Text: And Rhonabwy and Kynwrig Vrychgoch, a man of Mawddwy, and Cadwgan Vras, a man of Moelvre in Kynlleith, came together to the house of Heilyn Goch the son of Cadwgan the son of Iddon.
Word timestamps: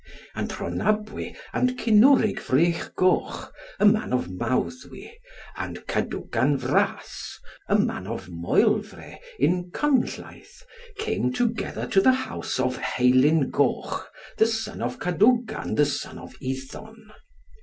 And 0.33 0.49
Rhonabwy 0.49 1.35
and 1.53 1.77
Kynwrig 1.77 2.39
Vrychgoch, 2.39 3.51
a 3.79 3.85
man 3.85 4.13
of 4.13 4.29
Mawddwy, 4.31 5.11
and 5.55 5.77
Cadwgan 5.85 6.57
Vras, 6.57 7.35
a 7.67 7.77
man 7.77 8.07
of 8.07 8.27
Moelvre 8.27 9.19
in 9.37 9.69
Kynlleith, 9.69 10.63
came 10.97 11.31
together 11.31 11.85
to 11.85 12.01
the 12.01 12.13
house 12.13 12.59
of 12.59 12.77
Heilyn 12.79 13.51
Goch 13.51 14.11
the 14.39 14.47
son 14.47 14.81
of 14.81 14.97
Cadwgan 14.99 15.75
the 15.75 15.85
son 15.85 16.17
of 16.17 16.33
Iddon. 16.41 16.97